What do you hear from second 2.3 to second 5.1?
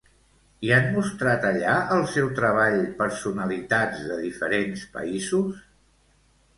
treball personalitats de diferents